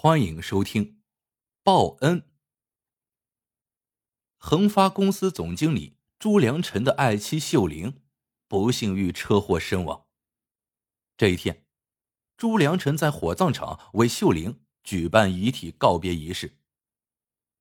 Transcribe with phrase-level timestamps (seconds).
[0.00, 0.84] 欢迎收听
[1.64, 2.20] 《报恩》。
[4.36, 8.00] 恒发公司总经理朱良辰的爱妻秀玲
[8.46, 10.06] 不幸遇车祸身亡。
[11.16, 11.66] 这一天，
[12.36, 16.60] 朱良辰在火葬场为秀玲举办遗体告别仪式，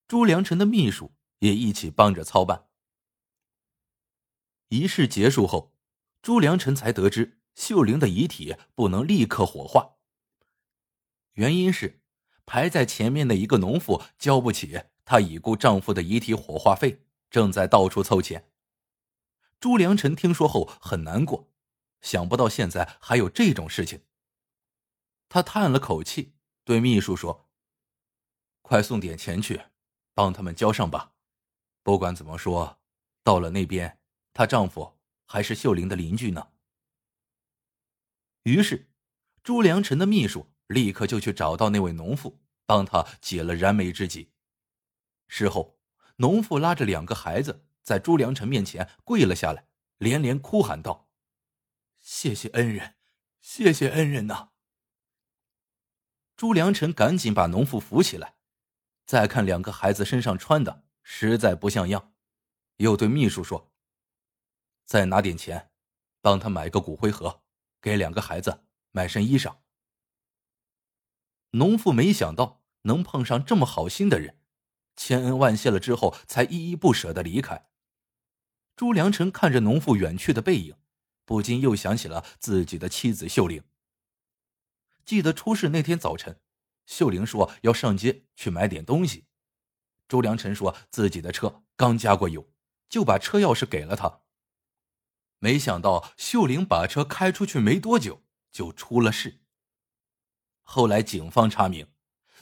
[0.07, 2.67] 朱良辰的秘书也一起帮着操办。
[4.67, 5.75] 仪式结束后，
[6.21, 9.95] 朱良辰才得知秀玲的遗体不能立刻火化，
[11.33, 11.96] 原因是。
[12.47, 18.49] 排在前面的一个农妇交不起她已故丈夫的遗体火化费，正在到处凑钱。
[19.59, 21.51] 朱良辰听说后很难过，
[22.01, 24.01] 想不到现在还有这种事情。
[25.27, 27.49] 他叹了口气，对秘书说
[28.63, 29.63] ：“快送点钱去，
[30.13, 31.11] 帮他们交上吧。
[31.83, 32.79] 不管怎么说，
[33.23, 33.99] 到了那边，
[34.33, 36.47] 她丈夫还是秀玲的邻居呢。”
[38.43, 38.89] 于是，
[39.43, 40.47] 朱良辰的秘书。
[40.67, 44.31] 立刻就去找到那位农妇，帮他解了燃眉之急。
[45.27, 45.79] 事后，
[46.17, 51.09] 农妇拉着两个孩子在朱良辰面前跪了下来，连连哭喊道
[51.99, 52.95] ：“谢谢恩人，
[53.41, 54.49] 谢谢恩人呐！”
[56.35, 58.35] 朱良辰赶紧把农妇扶起来，
[59.05, 62.13] 再看两个孩子身上穿的实在不像样，
[62.77, 63.71] 又对秘书说
[64.85, 65.71] ：“再拿点钱，
[66.21, 67.41] 帮他买个骨灰盒，
[67.81, 69.55] 给两个孩子买身衣裳。”
[71.51, 74.37] 农妇没想到能碰上这么好心的人，
[74.95, 77.67] 千恩万谢了之后，才依依不舍的离开。
[78.75, 80.75] 朱良辰看着农妇远去的背影，
[81.25, 83.63] 不禁又想起了自己的妻子秀玲。
[85.03, 86.39] 记得出事那天早晨，
[86.85, 89.25] 秀玲说要上街去买点东西，
[90.07, 92.51] 朱良辰说自己的车刚加过油，
[92.89, 94.21] 就把车钥匙给了他。
[95.39, 99.41] 没想到秀玲把车开出去没多久，就出了事。
[100.69, 101.87] 后来，警方查明，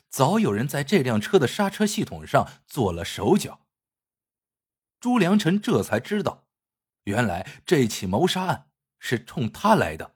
[0.10, 3.68] 早有人在这辆车的刹车系统上做了手脚。
[5.00, 6.48] 朱良辰这才知道，
[7.04, 10.16] 原来这起谋杀案是冲他来的，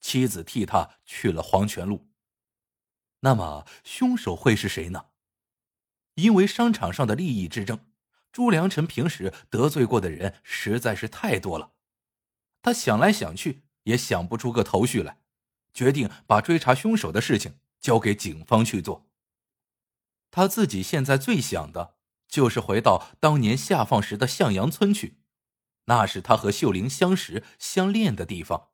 [0.00, 2.08] 妻子替他去了黄泉路。
[3.20, 5.10] 那么，凶手会是谁呢？
[6.14, 7.78] 因为商场上的利益之争，
[8.32, 11.74] 朱良辰平时得罪过的人实在是太多了，
[12.60, 15.20] 他想来想去也想不出个头绪来。
[15.76, 19.10] 决定把追查凶手的事情交给警方去做。
[20.30, 25.20] 他自己现在最想的就是回到当年下放时的向阳村去，
[25.84, 28.70] 那是他和秀玲相识相恋的地方。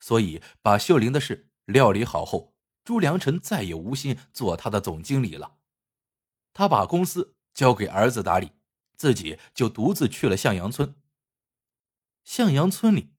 [0.00, 5.58] 所以，把秀玲的事料理好后，朱良辰再也无心做他的总经理了。
[6.52, 8.50] 他把公司交给儿子打理，
[8.96, 10.96] 自己就独自去了向阳村。
[12.24, 13.14] 向阳村里。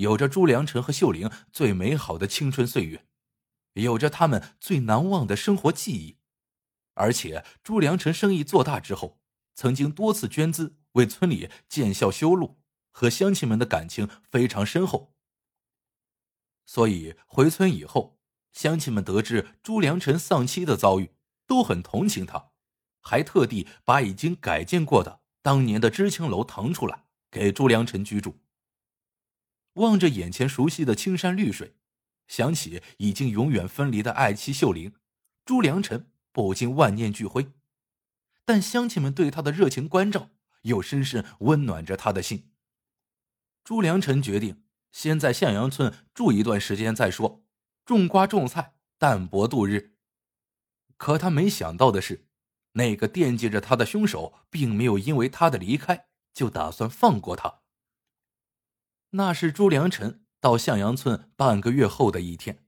[0.00, 3.04] 有着朱良辰和秀玲最美好的青春岁月，
[3.74, 6.16] 有着他们最难忘的生活记忆，
[6.94, 9.20] 而且朱良辰生意做大之后，
[9.54, 15.14] 曾经多次捐资为村里建校修路，和乡亲们的感情非常深厚。
[16.64, 18.18] 所以回村以后，
[18.54, 21.14] 乡亲们得知朱良辰丧妻的遭遇，
[21.46, 22.52] 都很同情他，
[23.02, 28.40] 还特地把已经改建过的当年的知青楼腾出来给朱良辰居住。
[29.80, 31.74] 望着眼前熟悉的青山绿水，
[32.28, 34.94] 想起已经永远分离的爱妻秀玲，
[35.44, 37.52] 朱良辰不禁万念俱灰。
[38.44, 40.30] 但乡亲们对他的热情关照，
[40.62, 42.50] 又深深温暖着他的心。
[43.64, 47.44] 朱良辰决定先在向阳村住一段时间再说，
[47.84, 49.94] 种瓜种菜，淡泊度日。
[50.96, 52.26] 可他没想到的是，
[52.72, 57.60] 那个惦记着他的凶手，并没有因为他的离开就打算放过他。
[59.10, 62.64] 那是朱良辰到向阳村半个月后的一天，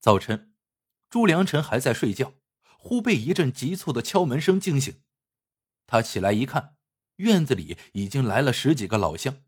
[0.00, 0.54] 早晨，
[1.10, 2.32] 朱良辰还在睡觉，
[2.78, 5.02] 忽被一阵急促的敲门声惊醒。
[5.86, 6.76] 他起来一看，
[7.16, 9.42] 院子里已经来了十几个老乡，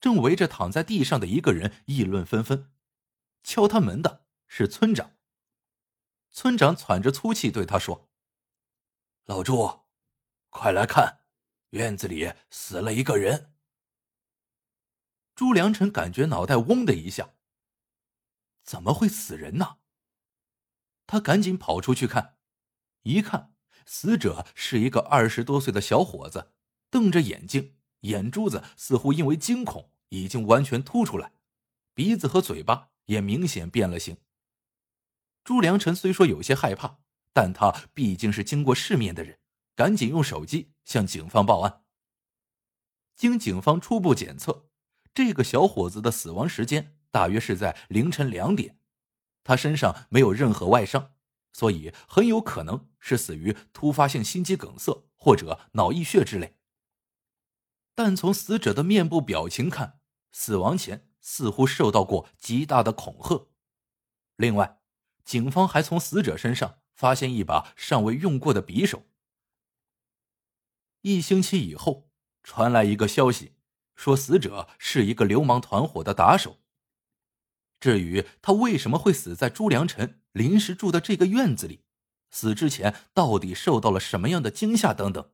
[0.00, 2.72] 正围着躺在地上的一个人议论纷纷。
[3.42, 5.16] 敲他门的是村长。
[6.30, 8.08] 村长喘着粗气对他说
[9.26, 9.80] ：“老朱，
[10.48, 11.20] 快来看，
[11.70, 13.52] 院子里死了一个人。”
[15.38, 17.34] 朱良辰感觉脑袋嗡的一下。
[18.64, 19.76] 怎么会死人呢？
[21.06, 22.38] 他赶紧跑出去看，
[23.04, 23.54] 一看，
[23.86, 26.50] 死者是一个二十多岁的小伙子，
[26.90, 31.30] 瞪着眼睛，眼珠子似乎因为惊恐已经完全凸出来，
[31.94, 34.16] 鼻子和嘴巴也明显变了形。
[35.44, 36.98] 朱良辰虽说有些害怕，
[37.32, 39.38] 但他毕竟是经过世面的人，
[39.76, 41.84] 赶紧用手机向警方报案。
[43.14, 44.67] 经警方初步检测。
[45.18, 48.78] 这个小伙子的死亡时间大约是在凌晨两点，
[49.42, 51.12] 他身上没有任何外伤，
[51.52, 56.56] 所以很有可能是死于突发性心肌梗塞或者脑溢血之类。
[57.96, 59.98] 但从死者的面部表情看，
[60.30, 63.48] 死亡前似乎受到过极大的恐吓。
[64.36, 64.78] 另外，
[65.24, 69.02] 警方还从死者身上发现一把尚未用过的匕首。
[71.00, 72.08] 一星期以后，
[72.44, 73.56] 传来一个消息，
[73.98, 76.60] 说死者是一个流氓团伙的打手。
[77.80, 81.84] 至于他为什么会死在朱良辰临时住的这个院子里，
[82.30, 85.32] 死之前到底受到了什么样的惊吓等等，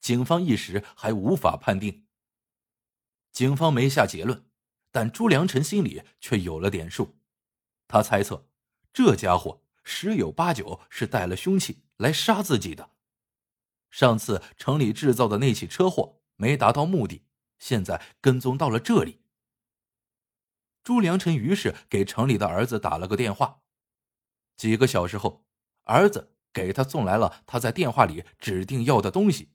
[0.00, 2.06] 警方一时还无法判定。
[3.30, 4.46] 警方没下结论，
[4.90, 7.18] 但朱良辰心里却有了点数。
[7.86, 8.48] 他猜测，
[8.90, 12.92] 这家伙十有八九是带了凶器来杀自己的。
[13.90, 17.26] 上次城里制造的那起车祸没达到目的，
[17.58, 19.20] 现在跟踪到了这里。
[20.82, 23.60] 朱良辰于是给城里的儿子打了个电话。
[24.56, 25.44] 几个小时后，
[25.84, 29.52] 儿子给他送来了他在电话里指定要的东西：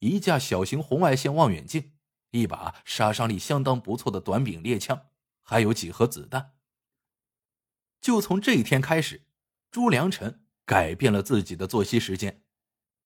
[0.00, 1.92] 一架小型红外线望远镜，
[2.30, 5.06] 一把杀伤力相当不错的短柄猎枪，
[5.42, 6.54] 还有几盒子弹。
[8.00, 9.24] 就从这一天开始，
[9.70, 12.42] 朱良辰改变了自己的作息时间，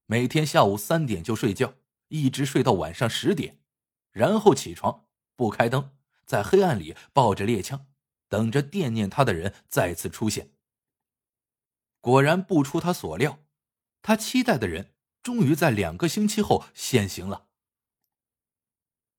[0.06, 1.74] 每天下午三点就睡觉，
[2.08, 3.60] 一直睡到晚上十点，
[4.18, 5.06] 然后起床
[5.36, 5.92] 不开灯。
[6.26, 7.86] 在黑暗里抱着猎枪，
[8.28, 10.52] 等着惦念他的人再次出现。
[12.02, 13.38] 果然不出他所料，
[14.02, 14.92] 他期待的人
[15.22, 17.46] 终于在两个星期后现形了。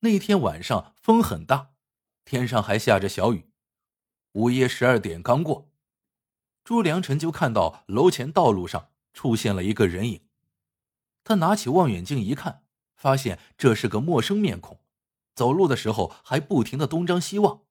[0.02, 1.72] 那天晚上风很大，
[2.24, 3.50] 天上还下着小雨。
[4.34, 5.72] 午夜十二点刚过，
[6.64, 10.28] 朱良辰就看到楼前道路上出现了一个人影。
[11.24, 12.64] 他拿起望远镜一看，
[12.96, 14.80] 发现这是个陌生面孔。
[15.40, 17.62] 走路的时候还不停的东张西望。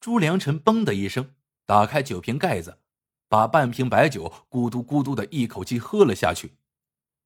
[0.00, 1.34] 朱良辰嘣的一声
[1.64, 2.80] 打开酒瓶盖子，
[3.26, 6.58] 把半瓶白酒咕嘟咕嘟的一口气喝了下去，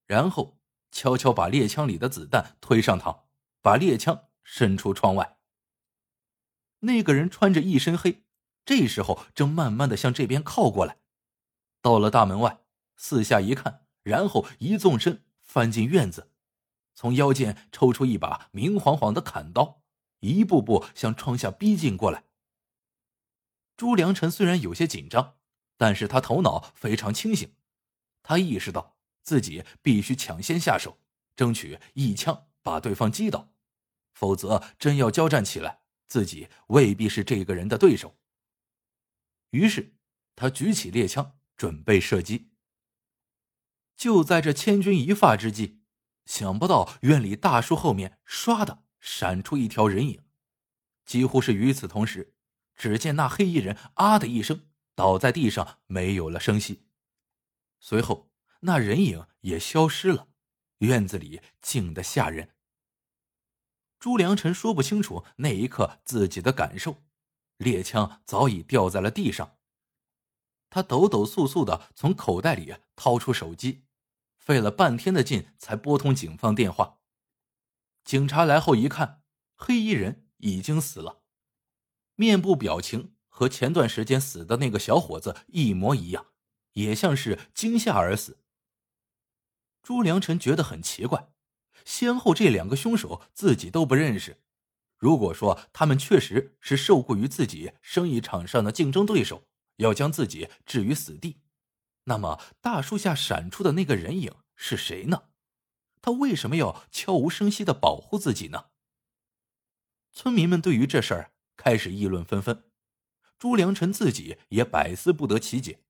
[0.07, 0.61] 然后
[0.93, 3.23] 悄悄把猎枪里的子弹推上膛，
[3.61, 5.39] 把猎枪伸出窗外。
[6.79, 8.23] 那个人穿着一身黑，
[8.65, 10.99] 这时候正慢慢的向这边靠过来，
[11.83, 12.61] 到了大门外，
[12.97, 16.31] 四下一看，然后一纵身翻进院子。
[16.97, 19.83] 从腰间抽出一把明晃晃的砍刀，
[20.21, 22.25] 一步步向窗下逼近过来。
[23.77, 25.37] 朱良辰虽然有些紧张，
[25.77, 27.55] 但是他头脑非常清醒，
[28.23, 30.99] 他意识到自己必须抢先下手，
[31.37, 33.53] 争取一枪把对方击倒，
[34.15, 38.17] 否则真要交战起来，自己未必是这个人的对手。
[39.51, 39.95] 于是，
[40.35, 42.53] 他举起猎枪准备射击。
[43.95, 45.76] 就在这千钧一发之际。
[46.27, 50.23] 想不到院里大树后面唰的闪出一条人影，
[51.05, 52.35] 几乎是与此同时，
[52.75, 56.87] 只见那黑衣人啊的一声倒在地上，没有了声息。
[57.79, 58.31] 随后
[58.61, 60.29] 那人影也消失了，
[60.79, 62.51] 院子里静得吓人。
[63.99, 67.05] 朱良辰说不清楚那一刻自己的感受，
[67.57, 69.57] 猎枪早已掉在了地上。
[70.69, 73.86] 他抖抖簌簌的从口袋里掏出手机。
[74.47, 77.01] 费了半天的劲才拨通警方电话。
[78.05, 79.25] 警察来后一看，
[79.57, 81.23] 黑衣人已经死了，
[82.15, 86.27] 面部表情和前段时间死的那个小伙子一模一样，
[86.75, 88.39] 也像是惊吓而死。
[89.83, 91.33] 朱良辰觉得很奇怪，
[91.85, 94.45] 先后这两个凶手自己都不认识。
[94.97, 101.41] 如果说他们确实是受雇于自己生意场上的竞争对手，要将自己置于死地。
[102.05, 105.29] 那么，大树下闪出的那个人影是谁呢？
[106.03, 108.71] 他为什么要悄无声息的保护自己呢？
[110.13, 112.71] 村民们对于这事儿开始议论纷纷，
[113.39, 115.85] 朱良辰自己也百思不得其解。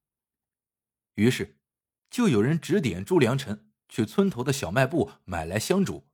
[1.14, 1.58] 于是，
[2.10, 6.08] 就有人指点朱良辰去村头的小卖部买来香烛。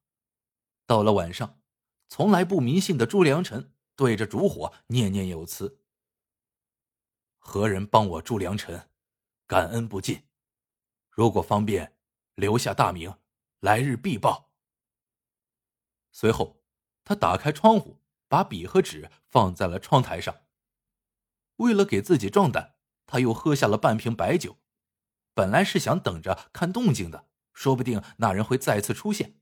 [0.87, 1.61] 到了晚上，
[2.09, 5.80] 从来不迷信的朱良辰对着烛火念念有词
[7.38, 8.90] ：“何人帮我朱良辰？”
[9.47, 10.23] 感恩不尽，
[11.11, 11.97] 如果方便，
[12.42, 13.14] 留下大名，
[13.61, 14.50] 来日必报。
[16.11, 16.61] 随后，
[17.04, 20.40] 他打开窗户，把笔和纸放在了窗台上。
[21.58, 22.75] 为了给自己壮胆，
[23.06, 24.58] 他又喝下了半瓶白酒。
[25.34, 29.38] 本来是想等着看动静的，说不定那人会再次出现。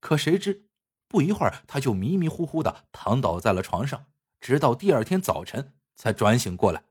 [0.00, 0.68] 可谁知，
[1.06, 4.06] 不一会儿他就迷迷糊糊的躺倒在了床上，
[4.40, 6.86] 直到第二天早晨才转醒过来。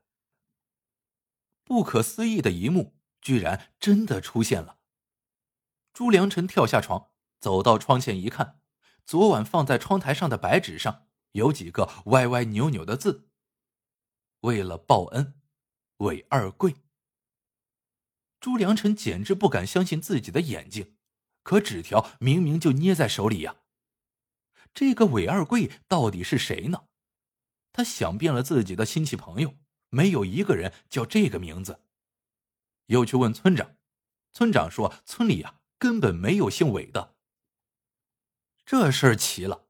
[1.65, 4.77] 不可思议的一幕居然真的出现了。
[5.95, 8.59] 朱良辰跳下床，走到窗前一看，
[9.05, 13.29] 昨晚放在窗台上的白纸上有几个歪歪扭扭的字
[14.41, 15.39] ：“为了报恩，
[15.99, 16.75] 韦二贵。”
[18.41, 20.97] 朱良辰简直不敢相信自己的眼睛，
[21.43, 23.55] 可纸条明明就捏在手里呀。
[24.73, 26.87] 这个韦二贵到底是谁呢？
[27.71, 29.55] 他想遍了自己的亲戚朋友，
[29.87, 31.85] 没有一个人叫这个名字。
[32.87, 33.77] 又去问村长，
[34.33, 37.15] 村长说村里呀根本没有姓韦的。
[38.65, 39.67] 这事儿奇了，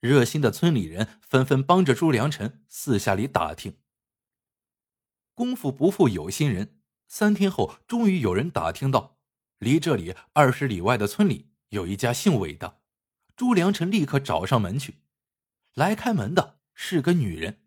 [0.00, 3.78] 热心的村里人纷纷帮着朱良辰四下里打听。
[5.34, 9.18] 功夫不负有心人，三天后，终于有人打听到，
[9.58, 12.82] 离这里二十里外的村里有一家姓韦的。
[13.34, 14.96] 朱良辰立刻找上门去，
[15.72, 17.64] 来开门的是个女人。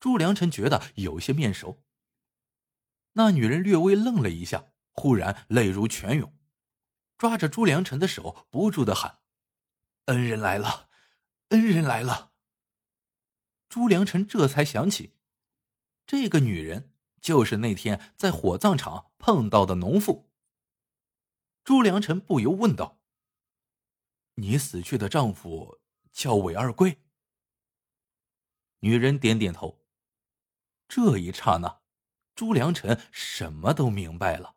[0.00, 1.82] 朱良辰觉得有些面熟。
[3.12, 6.34] 那女人略微愣了一下，忽然泪如泉涌，
[7.16, 9.18] 抓着朱良辰的手，不住的喊
[10.06, 10.88] ：“恩人来了，
[11.48, 12.32] 恩人来了！”
[13.68, 15.14] 朱良辰这才想起，
[16.06, 20.30] 这个女人就是那天在火葬场碰到的农妇。
[21.64, 23.00] 朱良辰不由问道。
[24.34, 25.80] 你死去的丈夫
[26.12, 27.00] 叫韦二贵。
[28.80, 29.80] 女人点点头。
[30.86, 31.80] 这一刹那，
[32.34, 34.56] 朱良辰什么都明白了。